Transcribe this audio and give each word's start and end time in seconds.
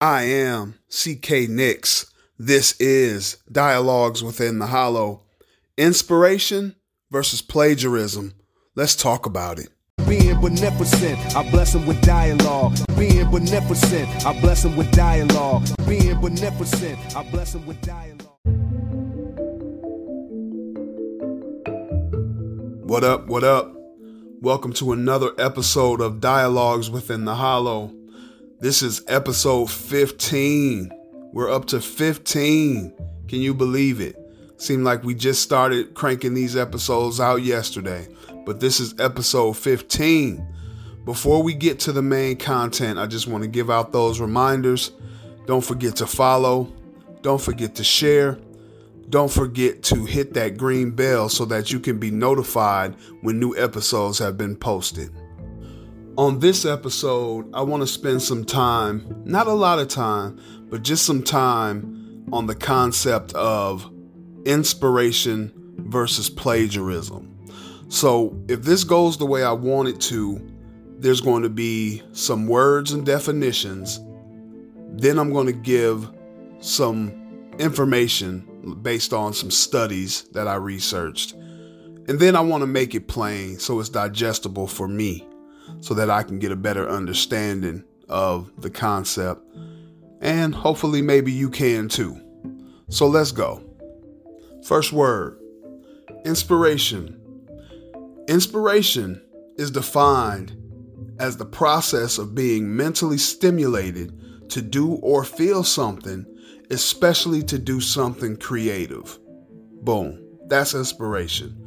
I 0.00 0.24
am 0.24 0.74
CK 0.90 1.48
Nix. 1.48 2.12
This 2.38 2.78
is 2.78 3.38
Dialogues 3.50 4.22
Within 4.22 4.58
the 4.58 4.66
Hollow. 4.66 5.22
Inspiration 5.78 6.76
versus 7.10 7.40
plagiarism. 7.40 8.34
Let's 8.74 8.94
talk 8.94 9.24
about 9.24 9.58
it. 9.58 9.70
Being 10.06 10.38
beneficent, 10.38 11.18
I 11.34 11.50
bless 11.50 11.74
him 11.74 11.86
with 11.86 11.98
dialogue. 12.02 12.76
Being 12.98 13.30
beneficent, 13.30 14.26
I 14.26 14.38
bless 14.38 14.66
him 14.66 14.76
with 14.76 14.90
dialogue. 14.92 15.66
Being 15.88 16.20
beneficent, 16.20 17.16
I 17.16 17.22
bless 17.30 17.54
him 17.54 17.64
with 17.64 17.80
dialogue. 17.80 18.36
What 22.86 23.02
up? 23.02 23.28
What 23.28 23.44
up? 23.44 23.74
Welcome 24.42 24.74
to 24.74 24.92
another 24.92 25.30
episode 25.38 26.02
of 26.02 26.20
Dialogues 26.20 26.90
Within 26.90 27.24
the 27.24 27.36
Hollow. 27.36 27.94
This 28.58 28.80
is 28.80 29.04
episode 29.06 29.70
15. 29.70 30.90
We're 31.34 31.52
up 31.52 31.66
to 31.66 31.78
15. 31.78 32.90
Can 33.28 33.38
you 33.38 33.52
believe 33.52 34.00
it? 34.00 34.16
Seemed 34.56 34.82
like 34.82 35.04
we 35.04 35.14
just 35.14 35.42
started 35.42 35.92
cranking 35.92 36.32
these 36.32 36.56
episodes 36.56 37.20
out 37.20 37.42
yesterday, 37.42 38.08
but 38.46 38.58
this 38.58 38.80
is 38.80 38.98
episode 38.98 39.58
15. 39.58 40.42
Before 41.04 41.42
we 41.42 41.52
get 41.52 41.78
to 41.80 41.92
the 41.92 42.00
main 42.00 42.38
content, 42.38 42.98
I 42.98 43.04
just 43.06 43.26
want 43.26 43.44
to 43.44 43.48
give 43.48 43.68
out 43.68 43.92
those 43.92 44.20
reminders. 44.20 44.92
Don't 45.44 45.62
forget 45.62 45.96
to 45.96 46.06
follow, 46.06 46.72
don't 47.20 47.42
forget 47.42 47.74
to 47.74 47.84
share, 47.84 48.38
don't 49.10 49.30
forget 49.30 49.82
to 49.82 50.06
hit 50.06 50.32
that 50.32 50.56
green 50.56 50.92
bell 50.92 51.28
so 51.28 51.44
that 51.44 51.72
you 51.72 51.78
can 51.78 51.98
be 51.98 52.10
notified 52.10 52.94
when 53.20 53.38
new 53.38 53.54
episodes 53.54 54.18
have 54.18 54.38
been 54.38 54.56
posted. 54.56 55.10
On 56.18 56.38
this 56.38 56.64
episode, 56.64 57.54
I 57.54 57.60
want 57.60 57.82
to 57.82 57.86
spend 57.86 58.22
some 58.22 58.42
time, 58.42 59.22
not 59.26 59.48
a 59.48 59.52
lot 59.52 59.78
of 59.78 59.88
time, 59.88 60.40
but 60.70 60.82
just 60.82 61.04
some 61.04 61.22
time 61.22 62.24
on 62.32 62.46
the 62.46 62.54
concept 62.54 63.34
of 63.34 63.92
inspiration 64.46 65.52
versus 65.76 66.30
plagiarism. 66.30 67.36
So, 67.90 68.34
if 68.48 68.62
this 68.62 68.82
goes 68.82 69.18
the 69.18 69.26
way 69.26 69.44
I 69.44 69.52
want 69.52 69.88
it 69.88 70.00
to, 70.02 70.40
there's 70.96 71.20
going 71.20 71.42
to 71.42 71.50
be 71.50 72.02
some 72.12 72.46
words 72.46 72.92
and 72.92 73.04
definitions. 73.04 74.00
Then 74.92 75.18
I'm 75.18 75.34
going 75.34 75.48
to 75.48 75.52
give 75.52 76.10
some 76.60 77.12
information 77.58 78.78
based 78.80 79.12
on 79.12 79.34
some 79.34 79.50
studies 79.50 80.22
that 80.32 80.48
I 80.48 80.54
researched. 80.54 81.34
And 81.34 82.18
then 82.18 82.36
I 82.36 82.40
want 82.40 82.62
to 82.62 82.66
make 82.66 82.94
it 82.94 83.06
plain 83.06 83.58
so 83.58 83.80
it's 83.80 83.90
digestible 83.90 84.66
for 84.66 84.88
me 84.88 85.28
so 85.80 85.94
that 85.94 86.10
I 86.10 86.22
can 86.22 86.38
get 86.38 86.52
a 86.52 86.56
better 86.56 86.88
understanding 86.88 87.84
of 88.08 88.50
the 88.60 88.70
concept. 88.70 89.42
And 90.20 90.54
hopefully, 90.54 91.02
maybe 91.02 91.32
you 91.32 91.50
can 91.50 91.88
too. 91.88 92.20
So 92.88 93.06
let's 93.06 93.32
go. 93.32 93.62
First 94.64 94.92
word 94.92 95.38
inspiration. 96.24 97.20
Inspiration 98.28 99.22
is 99.56 99.70
defined 99.70 100.56
as 101.18 101.36
the 101.36 101.44
process 101.44 102.18
of 102.18 102.34
being 102.34 102.76
mentally 102.76 103.18
stimulated 103.18 104.12
to 104.50 104.60
do 104.62 104.94
or 104.94 105.24
feel 105.24 105.62
something, 105.62 106.26
especially 106.70 107.42
to 107.44 107.58
do 107.58 107.80
something 107.80 108.36
creative. 108.36 109.18
Boom. 109.82 110.22
That's 110.48 110.74
inspiration. 110.74 111.62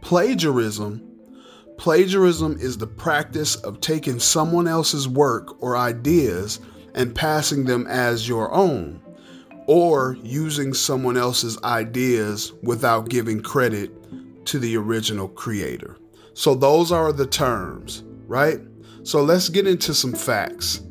Plagiarism 0.00 1.11
Plagiarism 1.78 2.58
is 2.60 2.78
the 2.78 2.86
practice 2.86 3.56
of 3.56 3.80
taking 3.80 4.18
someone 4.18 4.68
else's 4.68 5.08
work 5.08 5.60
or 5.62 5.76
ideas 5.76 6.60
and 6.94 7.14
passing 7.14 7.64
them 7.64 7.86
as 7.88 8.28
your 8.28 8.52
own, 8.52 9.00
or 9.66 10.16
using 10.22 10.74
someone 10.74 11.16
else's 11.16 11.60
ideas 11.64 12.52
without 12.62 13.08
giving 13.08 13.40
credit 13.40 13.90
to 14.46 14.58
the 14.58 14.76
original 14.76 15.28
creator. 15.28 15.96
So, 16.34 16.54
those 16.54 16.92
are 16.92 17.12
the 17.12 17.26
terms, 17.26 18.04
right? 18.26 18.60
So, 19.02 19.22
let's 19.22 19.48
get 19.48 19.66
into 19.66 19.94
some 19.94 20.12
facts. 20.12 20.82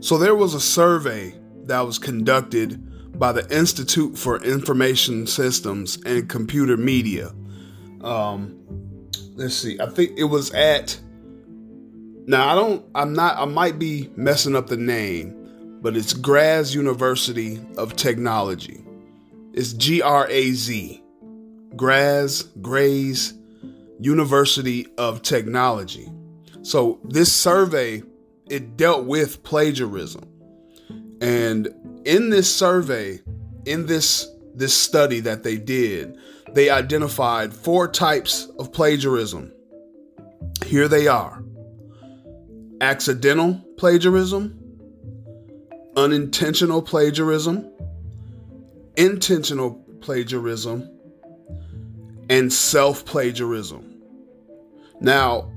So, 0.00 0.18
there 0.18 0.34
was 0.34 0.54
a 0.54 0.60
survey 0.60 1.34
that 1.64 1.80
was 1.80 1.98
conducted 1.98 3.18
by 3.18 3.32
the 3.32 3.56
Institute 3.56 4.16
for 4.16 4.42
Information 4.42 5.26
Systems 5.26 5.98
and 6.04 6.28
Computer 6.28 6.76
Media. 6.76 7.32
Um, 8.00 8.58
let's 9.34 9.54
see. 9.54 9.78
I 9.80 9.86
think 9.86 10.18
it 10.18 10.24
was 10.24 10.50
at. 10.52 10.98
Now 12.26 12.52
I 12.52 12.54
don't. 12.54 12.84
I'm 12.94 13.12
not. 13.12 13.36
I 13.38 13.44
might 13.44 13.78
be 13.78 14.10
messing 14.16 14.56
up 14.56 14.68
the 14.68 14.76
name, 14.76 15.78
but 15.82 15.96
it's 15.96 16.12
Graz 16.12 16.74
University 16.74 17.60
of 17.76 17.96
Technology. 17.96 18.84
It's 19.52 19.72
G 19.72 20.02
R 20.02 20.28
A 20.28 20.52
Z. 20.52 21.02
Graz 21.76 22.42
Graz 22.60 23.34
University 23.98 24.86
of 24.98 25.22
Technology. 25.22 26.10
So 26.62 27.00
this 27.04 27.32
survey 27.32 28.02
it 28.50 28.76
dealt 28.76 29.06
with 29.06 29.42
plagiarism, 29.42 30.28
and 31.20 31.68
in 32.04 32.30
this 32.30 32.54
survey, 32.54 33.20
in 33.64 33.86
this 33.86 34.28
this 34.54 34.74
study 34.74 35.20
that 35.20 35.42
they 35.42 35.56
did, 35.56 36.18
they 36.54 36.70
identified 36.70 37.54
four 37.54 37.88
types 37.88 38.46
of 38.58 38.72
plagiarism. 38.72 39.52
Here 40.64 40.88
they 40.88 41.06
are 41.06 41.42
accidental 42.80 43.54
plagiarism, 43.76 44.58
unintentional 45.96 46.82
plagiarism, 46.82 47.70
intentional 48.96 49.74
plagiarism, 50.00 50.90
and 52.28 52.52
self 52.52 53.04
plagiarism. 53.04 54.02
Now, 55.00 55.50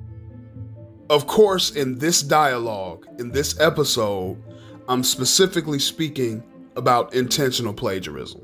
of 1.10 1.28
course, 1.28 1.72
in 1.72 1.98
this 1.98 2.22
dialogue, 2.22 3.08
in 3.20 3.32
this 3.32 3.60
episode, 3.60 4.42
I'm 4.88 5.04
specifically 5.04 5.80
speaking 5.80 6.44
about 6.76 7.14
intentional 7.14 7.74
plagiarism. 7.74 8.42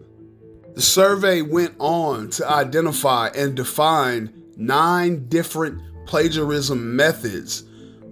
The 0.75 0.81
survey 0.81 1.41
went 1.41 1.75
on 1.79 2.29
to 2.31 2.49
identify 2.49 3.29
and 3.35 3.55
define 3.55 4.33
nine 4.55 5.27
different 5.27 5.81
plagiarism 6.05 6.95
methods. 6.95 7.63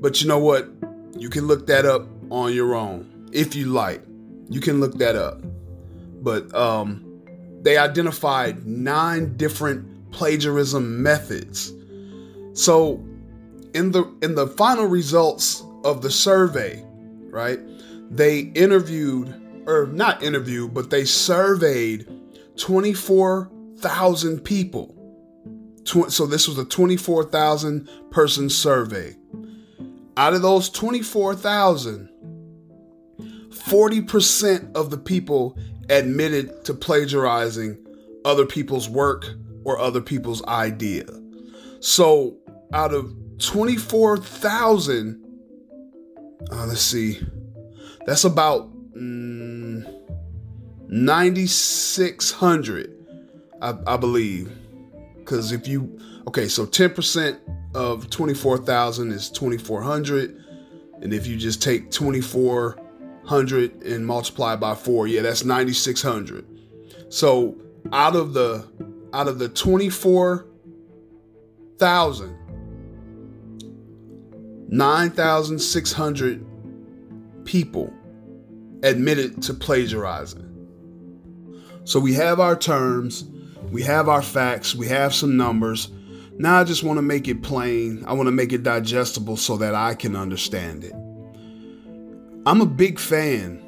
But 0.01 0.21
you 0.21 0.27
know 0.27 0.39
what? 0.39 0.69
You 1.17 1.29
can 1.29 1.47
look 1.47 1.67
that 1.67 1.85
up 1.85 2.07
on 2.29 2.53
your 2.53 2.75
own 2.75 3.29
if 3.31 3.55
you 3.55 3.67
like. 3.67 4.01
You 4.49 4.59
can 4.59 4.79
look 4.79 4.97
that 4.97 5.15
up. 5.15 5.41
But 6.21 6.53
um, 6.53 7.05
they 7.61 7.77
identified 7.77 8.65
nine 8.65 9.37
different 9.37 10.11
plagiarism 10.11 11.01
methods. 11.01 11.73
So 12.53 13.03
in 13.73 13.91
the 13.91 14.11
in 14.21 14.35
the 14.35 14.47
final 14.47 14.85
results 14.85 15.63
of 15.83 16.01
the 16.01 16.11
survey, 16.11 16.83
right? 17.29 17.59
They 18.09 18.39
interviewed 18.39 19.33
or 19.67 19.87
not 19.87 20.23
interviewed, 20.23 20.73
but 20.73 20.89
they 20.89 21.05
surveyed 21.05 22.07
24,000 22.59 24.39
people. 24.41 24.95
So 25.85 26.27
this 26.27 26.47
was 26.47 26.57
a 26.57 26.65
24,000 26.65 27.89
person 28.11 28.49
survey. 28.49 29.15
Out 30.17 30.33
of 30.33 30.41
those 30.41 30.69
24,000, 30.69 32.09
40% 33.49 34.75
of 34.75 34.89
the 34.89 34.97
people 34.97 35.57
admitted 35.89 36.65
to 36.65 36.73
plagiarizing 36.73 37.77
other 38.25 38.45
people's 38.45 38.89
work 38.89 39.25
or 39.63 39.79
other 39.79 40.01
people's 40.01 40.43
idea. 40.45 41.05
So 41.79 42.37
out 42.73 42.93
of 42.93 43.15
24,000, 43.39 45.25
uh, 46.51 46.65
let's 46.65 46.81
see, 46.81 47.19
that's 48.05 48.25
about. 48.25 48.69
Mm, 48.95 49.58
9,600, 50.89 52.95
I, 53.61 53.75
I 53.85 53.97
believe. 53.97 54.51
Because 55.17 55.51
if 55.51 55.67
you, 55.67 55.99
okay, 56.27 56.47
so 56.47 56.65
10% 56.65 57.37
of 57.75 58.09
24,000 58.09 59.11
is 59.11 59.29
2,400. 59.29 60.43
And 61.01 61.13
if 61.13 61.27
you 61.27 61.37
just 61.37 61.61
take 61.61 61.91
2,400 61.91 63.83
and 63.83 64.05
multiply 64.05 64.55
by 64.55 64.73
four, 64.73 65.05
yeah, 65.07 65.21
that's 65.21 65.45
9,600. 65.45 66.47
So 67.09 67.55
out 67.93 68.15
of 68.15 68.33
the, 68.33 68.67
out 69.13 69.27
of 69.27 69.37
the 69.37 69.49
24,000, 69.49 72.35
9,600 74.71 76.45
people 77.45 77.93
admitted 78.81 79.43
to 79.43 79.53
plagiarizing. 79.53 80.48
So 81.89 81.99
we 81.99 82.13
have 82.13 82.39
our 82.39 82.55
terms, 82.55 83.23
we 83.71 83.81
have 83.81 84.09
our 84.09 84.21
facts, 84.21 84.75
we 84.75 84.87
have 84.89 85.11
some 85.11 85.37
numbers. 85.37 85.89
Now 86.37 86.59
I 86.59 86.63
just 86.63 86.83
want 86.83 86.99
to 86.99 87.01
make 87.01 87.27
it 87.27 87.41
plain. 87.41 88.03
I 88.05 88.13
want 88.13 88.27
to 88.27 88.31
make 88.31 88.53
it 88.53 88.61
digestible 88.61 89.37
so 89.37 89.57
that 89.57 89.73
I 89.73 89.95
can 89.95 90.15
understand 90.15 90.83
it. 90.83 90.93
I'm 92.45 92.61
a 92.61 92.67
big 92.67 92.99
fan 92.99 93.59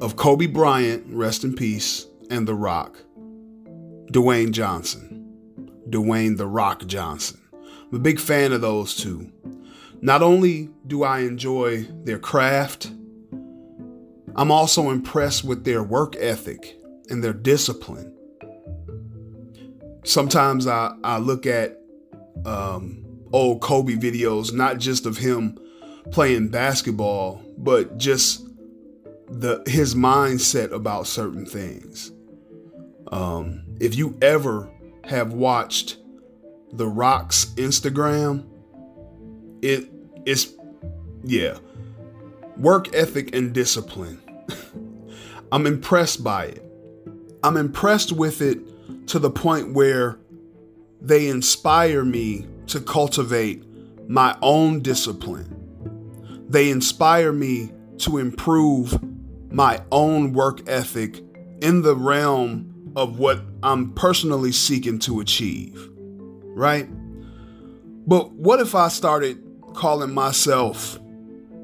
of 0.00 0.16
Kobe 0.16 0.46
Bryant, 0.46 1.04
rest 1.08 1.44
in 1.44 1.54
peace, 1.54 2.06
and 2.30 2.48
The 2.48 2.54
Rock, 2.54 2.96
Dwayne 4.10 4.52
Johnson. 4.52 5.36
Dwayne 5.90 6.38
The 6.38 6.46
Rock 6.46 6.86
Johnson. 6.86 7.42
I'm 7.52 7.96
a 7.96 7.98
big 7.98 8.20
fan 8.20 8.54
of 8.54 8.62
those 8.62 8.96
two. 8.96 9.30
Not 10.00 10.22
only 10.22 10.70
do 10.86 11.02
I 11.02 11.18
enjoy 11.20 11.82
their 12.04 12.18
craft, 12.18 12.90
I'm 14.34 14.50
also 14.50 14.88
impressed 14.88 15.44
with 15.44 15.66
their 15.66 15.82
work 15.82 16.16
ethic 16.16 16.78
and 17.08 17.22
their 17.22 17.32
discipline. 17.32 18.16
Sometimes 20.04 20.66
I, 20.66 20.94
I 21.04 21.18
look 21.18 21.46
at 21.46 21.78
um, 22.44 23.04
old 23.32 23.60
Kobe 23.60 23.94
videos, 23.94 24.52
not 24.52 24.78
just 24.78 25.06
of 25.06 25.18
him 25.18 25.58
playing 26.10 26.48
basketball, 26.48 27.42
but 27.58 27.98
just 27.98 28.44
the 29.28 29.62
his 29.66 29.94
mindset 29.94 30.72
about 30.72 31.06
certain 31.06 31.46
things. 31.46 32.12
Um, 33.10 33.62
if 33.80 33.96
you 33.96 34.18
ever 34.22 34.70
have 35.04 35.32
watched 35.32 35.98
The 36.72 36.86
Rock's 36.86 37.46
Instagram, 37.56 38.46
it 39.62 39.88
it 40.24 40.28
is 40.28 40.56
yeah, 41.24 41.58
work 42.56 42.94
ethic 42.94 43.34
and 43.34 43.52
discipline. 43.52 44.20
I'm 45.52 45.66
impressed 45.66 46.24
by 46.24 46.46
it. 46.46 46.71
I'm 47.44 47.56
impressed 47.56 48.12
with 48.12 48.40
it 48.40 49.06
to 49.08 49.18
the 49.18 49.30
point 49.30 49.74
where 49.74 50.18
they 51.00 51.28
inspire 51.28 52.04
me 52.04 52.46
to 52.68 52.80
cultivate 52.80 53.64
my 54.08 54.36
own 54.42 54.80
discipline. 54.80 56.46
They 56.48 56.70
inspire 56.70 57.32
me 57.32 57.72
to 57.98 58.18
improve 58.18 58.98
my 59.50 59.80
own 59.90 60.32
work 60.32 60.68
ethic 60.68 61.20
in 61.60 61.82
the 61.82 61.96
realm 61.96 62.92
of 62.94 63.18
what 63.18 63.40
I'm 63.62 63.92
personally 63.94 64.52
seeking 64.52 64.98
to 65.00 65.20
achieve. 65.20 65.88
Right? 66.54 66.88
But 68.06 68.32
what 68.32 68.60
if 68.60 68.74
I 68.74 68.88
started 68.88 69.42
calling 69.74 70.12
myself 70.12 70.98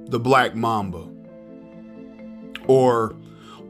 the 0.07 0.19
Black 0.19 0.55
Mamba? 0.55 1.09
Or 2.67 3.11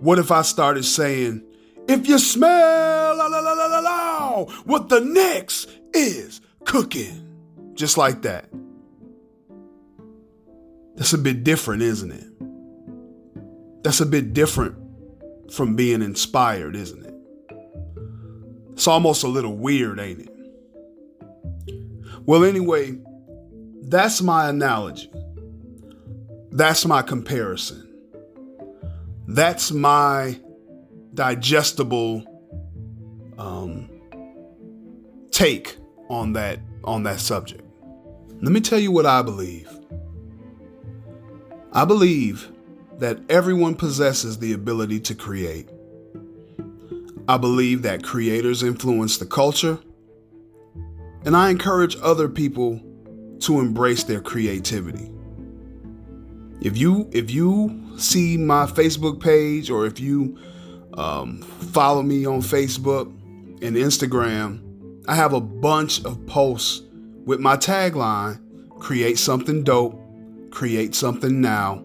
what 0.00 0.19
if 0.19 0.31
I 0.31 0.43
started 0.43 0.84
saying, 0.84 1.43
if 1.88 2.06
you 2.06 2.19
smell 2.19 3.17
la, 3.17 3.26
la, 3.26 3.40
la, 3.40 4.44
what 4.64 4.88
the 4.88 5.00
Nix 5.00 5.67
is 5.94 6.40
cooking? 6.64 7.25
Just 7.75 7.96
like 7.96 8.23
that. 8.23 8.49
That's 10.96 11.12
a 11.12 11.19
bit 11.19 11.44
different, 11.44 11.82
isn't 11.82 12.11
it? 12.11 13.85
That's 13.85 14.00
a 14.00 14.06
bit 14.06 14.35
different 14.35 14.76
from 15.52 15.76
being 15.76 16.02
inspired, 16.02 16.76
isn't 16.76 17.06
it? 17.06 17.14
It's 18.73 18.87
almost 18.87 19.23
a 19.23 19.29
little 19.29 19.56
weird, 19.56 19.99
ain't 19.99 20.20
it? 20.20 20.31
Well, 22.26 22.44
anyway, 22.44 22.99
that's 23.82 24.20
my 24.20 24.49
analogy. 24.49 25.11
That's 26.50 26.84
my 26.84 27.02
comparison. 27.02 27.88
That's 29.26 29.70
my 29.70 30.38
digestible 31.19 32.23
um, 33.38 33.91
take 35.32 35.76
on 36.09 36.32
that 36.35 36.61
on 36.85 37.03
that 37.03 37.19
subject. 37.19 37.61
Let 38.41 38.53
me 38.53 38.61
tell 38.61 38.79
you 38.79 38.93
what 38.93 39.05
I 39.05 39.23
believe. 39.23 39.69
I 41.73 41.85
believe 41.85 42.53
that 42.99 43.19
everyone 43.29 43.75
possesses 43.75 44.38
the 44.38 44.53
ability 44.53 45.00
to 45.00 45.15
create. 45.17 45.69
I 47.26 47.37
believe 47.37 47.82
that 47.82 48.05
creators 48.05 48.62
influence 48.62 49.19
the 49.19 49.26
culture, 49.26 49.81
and 51.25 51.37
I 51.37 51.50
encourage 51.50 51.97
other 52.00 52.29
people 52.29 52.81
to 53.41 53.59
embrace 53.59 54.05
their 54.05 54.20
creativity. 54.20 55.11
If 56.61 56.79
you 56.79 57.11
if 57.11 57.29
you 57.29 57.99
see 57.99 58.37
my 58.37 58.67
Facebook 58.67 59.20
page 59.20 59.69
or 59.69 59.85
if 59.85 59.99
you 59.99 60.38
um, 60.94 61.43
follow 61.73 62.02
me 62.02 62.26
on 62.26 62.40
Facebook 62.40 63.06
and 63.62 63.76
Instagram, 63.76 64.61
I 65.06 65.14
have 65.14 65.32
a 65.32 65.40
bunch 65.40 66.05
of 66.05 66.25
posts 66.26 66.82
with 67.25 67.40
my 67.40 67.56
tagline: 67.56 68.38
"Create 68.79 69.19
something 69.19 69.64
dope, 69.64 70.00
create 70.50 70.94
something 70.94 71.40
now, 71.40 71.82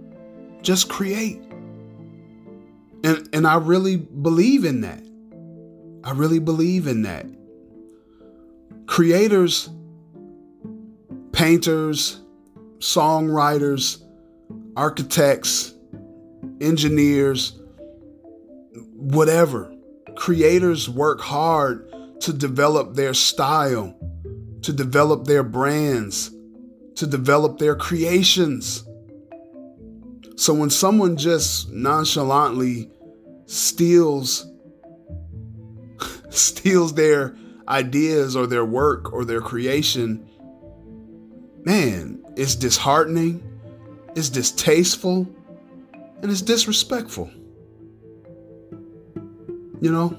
just 0.62 0.90
create." 0.90 1.42
And 3.04 3.28
and 3.34 3.48
I 3.48 3.56
really 3.56 3.98
believe 3.98 4.66
in 4.66 4.82
that. 4.82 5.04
I 6.04 6.12
really 6.12 6.40
believe 6.40 6.88
in 6.88 7.04
that. 7.04 7.26
Creators, 8.88 9.70
painters, 11.32 12.22
songwriters, 12.80 14.04
architects, 14.76 15.74
engineers, 16.60 17.60
whatever. 19.04 19.74
Creators 20.16 20.90
work 20.90 21.22
hard 21.22 21.90
to 22.22 22.34
develop 22.34 22.96
their 22.96 23.14
style, 23.14 23.98
to 24.62 24.74
develop 24.74 25.26
their 25.26 25.44
brands, 25.44 26.32
to 26.96 27.08
develop 27.08 27.58
their 27.58 27.76
creations. 27.76 28.84
So 30.36 30.54
when 30.54 30.70
someone 30.70 31.18
just 31.18 31.72
nonchalantly 31.72 32.90
steals 33.46 34.48
steals 36.30 36.94
their 36.94 37.36
ideas 37.68 38.36
or 38.36 38.48
their 38.48 38.66
work 38.66 39.14
or 39.14 39.26
their 39.26 39.42
creation, 39.42 40.28
man, 41.64 42.24
it's 42.36 42.56
disheartening 42.56 43.54
it's 44.16 44.30
distasteful, 44.30 45.28
and 46.22 46.32
it's 46.32 46.42
disrespectful. 46.42 47.32
You 49.84 49.92
know, 49.92 50.16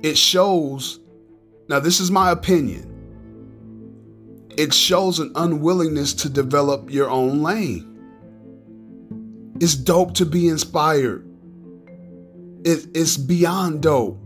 it 0.00 0.16
shows, 0.16 1.00
now, 1.68 1.80
this 1.80 1.98
is 1.98 2.12
my 2.12 2.30
opinion. 2.30 2.86
It 4.56 4.72
shows 4.72 5.18
an 5.18 5.32
unwillingness 5.34 6.14
to 6.14 6.28
develop 6.28 6.88
your 6.88 7.10
own 7.10 7.42
lane. 7.42 7.88
It's 9.60 9.74
dope 9.74 10.14
to 10.14 10.24
be 10.24 10.46
inspired. 10.46 11.26
It, 12.64 12.86
it's 12.94 13.16
beyond 13.16 13.82
dope. 13.82 14.20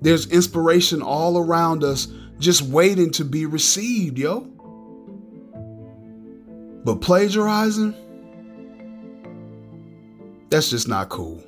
There's 0.00 0.26
inspiration 0.26 1.00
all 1.00 1.38
around 1.38 1.84
us 1.84 2.08
just 2.40 2.62
waiting 2.62 3.12
to 3.12 3.24
be 3.24 3.46
received, 3.46 4.18
yo. 4.18 4.40
But 6.84 6.96
plagiarizing, 6.96 7.94
that's 10.50 10.70
just 10.70 10.88
not 10.88 11.10
cool. 11.10 11.44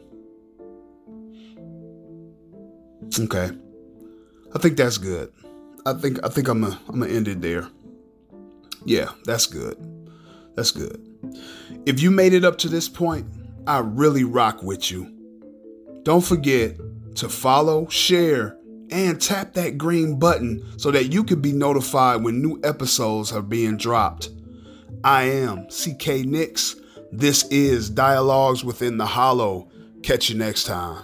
Okay. 3.19 3.51
I 4.55 4.59
think 4.59 4.77
that's 4.77 4.99
good. 4.99 5.33
I 5.85 5.93
think 5.95 6.25
I 6.25 6.29
think 6.29 6.49
I'm 6.49 6.65
a, 6.65 6.79
I'm 6.89 7.01
gonna 7.01 7.13
end 7.13 7.29
it 7.29 7.41
there. 7.41 7.69
Yeah, 8.85 9.11
that's 9.25 9.47
good. 9.47 9.77
That's 10.55 10.71
good. 10.71 11.01
If 11.87 12.01
you 12.01 12.11
made 12.11 12.33
it 12.33 12.45
up 12.45 12.59
to 12.59 12.69
this 12.69 12.89
point, 12.89 13.27
I 13.67 13.79
really 13.79 14.25
rock 14.25 14.63
with 14.63 14.91
you. 14.91 15.13
Don't 16.03 16.25
forget 16.25 16.77
to 17.17 17.29
follow, 17.29 17.89
share, 17.89 18.57
and 18.91 19.21
tap 19.21 19.55
that 19.55 19.77
green 19.77 20.19
button 20.19 20.79
so 20.79 20.91
that 20.91 21.13
you 21.13 21.25
can 21.25 21.41
be 21.41 21.53
notified 21.53 22.23
when 22.23 22.41
new 22.41 22.61
episodes 22.63 23.33
are 23.33 23.43
being 23.43 23.77
dropped. 23.77 24.31
I 25.03 25.25
am 25.25 25.67
CK 25.67 26.25
Nix. 26.25 26.77
This 27.13 27.45
is 27.49 27.91
Dialogues 27.91 28.65
Within 28.65 28.99
the 28.99 29.07
Hollow. 29.07 29.69
Catch 30.03 30.31
you 30.31 30.37
next 30.37 30.65
time. 30.65 31.03